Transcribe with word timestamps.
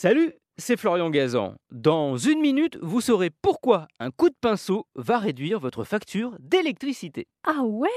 Salut, 0.00 0.32
c'est 0.58 0.76
Florian 0.76 1.10
Gazan. 1.10 1.56
Dans 1.72 2.16
une 2.16 2.38
minute, 2.40 2.78
vous 2.80 3.00
saurez 3.00 3.30
pourquoi 3.30 3.88
un 3.98 4.12
coup 4.12 4.28
de 4.30 4.34
pinceau 4.40 4.86
va 4.94 5.18
réduire 5.18 5.58
votre 5.58 5.82
facture 5.82 6.36
d'électricité. 6.38 7.26
Ah 7.42 7.64
ouais? 7.64 7.88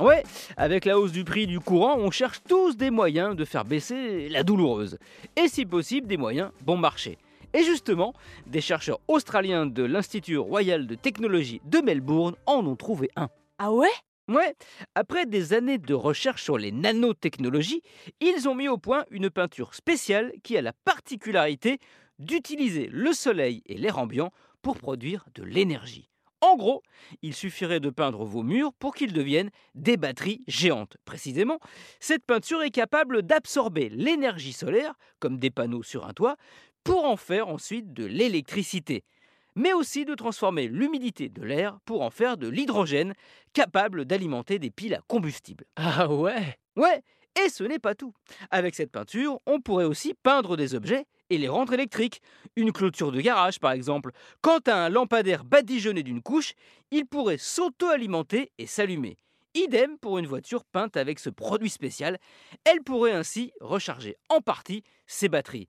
Ouais, 0.00 0.24
avec 0.56 0.84
la 0.84 0.98
hausse 0.98 1.12
du 1.12 1.22
prix 1.22 1.46
du 1.46 1.60
courant, 1.60 1.94
on 1.98 2.10
cherche 2.10 2.42
tous 2.48 2.76
des 2.76 2.90
moyens 2.90 3.36
de 3.36 3.44
faire 3.44 3.64
baisser 3.64 4.28
la 4.28 4.42
douloureuse. 4.42 4.98
Et 5.36 5.46
si 5.46 5.64
possible, 5.64 6.08
des 6.08 6.16
moyens 6.16 6.50
bon 6.62 6.76
marché. 6.76 7.16
Et 7.54 7.62
justement, 7.62 8.12
des 8.48 8.60
chercheurs 8.60 8.98
australiens 9.06 9.66
de 9.66 9.84
l'Institut 9.84 10.38
royal 10.38 10.88
de 10.88 10.96
technologie 10.96 11.60
de 11.64 11.78
Melbourne 11.78 12.34
en 12.44 12.66
ont 12.66 12.74
trouvé 12.74 13.08
un. 13.14 13.28
Ah 13.60 13.70
ouais? 13.70 13.86
Ouais, 14.28 14.54
après 14.94 15.24
des 15.24 15.54
années 15.54 15.78
de 15.78 15.94
recherche 15.94 16.42
sur 16.42 16.58
les 16.58 16.70
nanotechnologies, 16.70 17.80
ils 18.20 18.46
ont 18.46 18.54
mis 18.54 18.68
au 18.68 18.76
point 18.76 19.06
une 19.10 19.30
peinture 19.30 19.74
spéciale 19.74 20.32
qui 20.42 20.58
a 20.58 20.62
la 20.62 20.74
particularité 20.84 21.78
d'utiliser 22.18 22.88
le 22.92 23.14
soleil 23.14 23.62
et 23.64 23.78
l'air 23.78 23.98
ambiant 23.98 24.30
pour 24.60 24.76
produire 24.76 25.24
de 25.34 25.44
l'énergie. 25.44 26.10
En 26.42 26.56
gros, 26.56 26.82
il 27.22 27.34
suffirait 27.34 27.80
de 27.80 27.88
peindre 27.88 28.24
vos 28.24 28.42
murs 28.42 28.74
pour 28.74 28.94
qu'ils 28.94 29.14
deviennent 29.14 29.50
des 29.74 29.96
batteries 29.96 30.44
géantes. 30.46 30.98
Précisément, 31.06 31.58
cette 31.98 32.24
peinture 32.24 32.62
est 32.62 32.70
capable 32.70 33.22
d'absorber 33.22 33.88
l'énergie 33.88 34.52
solaire, 34.52 34.92
comme 35.20 35.38
des 35.38 35.50
panneaux 35.50 35.82
sur 35.82 36.06
un 36.06 36.12
toit, 36.12 36.36
pour 36.84 37.06
en 37.06 37.16
faire 37.16 37.48
ensuite 37.48 37.94
de 37.94 38.04
l'électricité 38.04 39.04
mais 39.58 39.72
aussi 39.72 40.04
de 40.04 40.14
transformer 40.14 40.68
l'humidité 40.68 41.28
de 41.28 41.42
l'air 41.42 41.78
pour 41.84 42.02
en 42.02 42.10
faire 42.10 42.36
de 42.36 42.48
l'hydrogène 42.48 43.12
capable 43.52 44.04
d'alimenter 44.04 44.60
des 44.60 44.70
piles 44.70 44.94
à 44.94 45.00
combustible. 45.08 45.64
Ah 45.74 46.08
ouais? 46.08 46.56
Ouais, 46.76 47.02
et 47.44 47.48
ce 47.48 47.64
n'est 47.64 47.80
pas 47.80 47.96
tout. 47.96 48.14
Avec 48.52 48.76
cette 48.76 48.92
peinture, 48.92 49.40
on 49.46 49.60
pourrait 49.60 49.84
aussi 49.84 50.14
peindre 50.14 50.56
des 50.56 50.76
objets 50.76 51.06
et 51.28 51.38
les 51.38 51.48
rendre 51.48 51.72
électriques. 51.72 52.22
Une 52.54 52.72
clôture 52.72 53.10
de 53.10 53.20
garage, 53.20 53.58
par 53.58 53.72
exemple. 53.72 54.12
Quant 54.42 54.60
à 54.66 54.76
un 54.76 54.88
lampadaire 54.90 55.44
badigeonné 55.44 56.04
d'une 56.04 56.22
couche, 56.22 56.54
il 56.92 57.06
pourrait 57.06 57.36
s'auto-alimenter 57.36 58.52
et 58.58 58.66
s'allumer. 58.66 59.16
Idem 59.54 59.98
pour 59.98 60.18
une 60.18 60.26
voiture 60.28 60.64
peinte 60.64 60.96
avec 60.96 61.18
ce 61.18 61.30
produit 61.30 61.70
spécial. 61.70 62.18
Elle 62.64 62.82
pourrait 62.84 63.12
ainsi 63.12 63.50
recharger 63.60 64.14
en 64.28 64.40
partie 64.40 64.84
ses 65.08 65.28
batteries. 65.28 65.68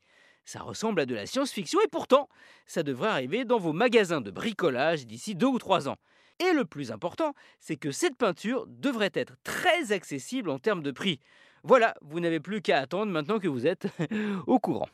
Ça 0.50 0.62
ressemble 0.62 1.02
à 1.02 1.06
de 1.06 1.14
la 1.14 1.28
science-fiction 1.28 1.80
et 1.86 1.88
pourtant, 1.88 2.28
ça 2.66 2.82
devrait 2.82 3.10
arriver 3.10 3.46
dans 3.46 3.60
vos 3.60 3.72
magasins 3.72 4.20
de 4.20 4.32
bricolage 4.32 5.06
d'ici 5.06 5.36
deux 5.36 5.46
ou 5.46 5.60
trois 5.60 5.88
ans. 5.88 5.98
Et 6.40 6.54
le 6.54 6.66
plus 6.66 6.92
important, 6.92 7.36
c'est 7.60 7.76
que 7.76 7.92
cette 7.92 8.16
peinture 8.16 8.66
devrait 8.66 9.12
être 9.14 9.36
très 9.44 9.92
accessible 9.92 10.50
en 10.50 10.58
termes 10.58 10.82
de 10.82 10.90
prix. 10.90 11.20
Voilà, 11.64 11.94
vous 12.02 12.20
n'avez 12.20 12.40
plus 12.40 12.64
qu'à 12.64 12.80
attendre 12.80 13.12
maintenant 13.12 13.38
que 13.38 13.48
vous 13.48 13.68
êtes 13.68 13.90
au 14.48 14.58
courant. 14.58 14.90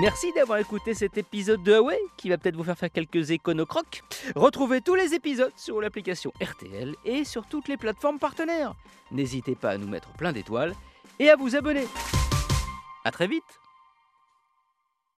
Merci 0.00 0.32
d'avoir 0.32 0.58
écouté 0.60 0.94
cet 0.94 1.18
épisode 1.18 1.64
de 1.64 1.72
Huawei 1.72 1.98
qui 2.16 2.28
va 2.28 2.38
peut-être 2.38 2.54
vous 2.54 2.62
faire 2.62 2.78
faire 2.78 2.92
quelques 2.92 3.32
éconocrocs. 3.32 4.02
Retrouvez 4.36 4.80
tous 4.80 4.94
les 4.94 5.14
épisodes 5.14 5.50
sur 5.56 5.80
l'application 5.80 6.32
RTL 6.40 6.94
et 7.04 7.24
sur 7.24 7.48
toutes 7.48 7.66
les 7.66 7.76
plateformes 7.76 8.20
partenaires. 8.20 8.76
N'hésitez 9.10 9.56
pas 9.56 9.70
à 9.70 9.76
nous 9.76 9.88
mettre 9.88 10.12
plein 10.12 10.30
d'étoiles 10.30 10.76
et 11.18 11.30
à 11.30 11.34
vous 11.34 11.56
abonner. 11.56 11.88
A 13.04 13.10
très 13.10 13.26
vite 13.26 13.58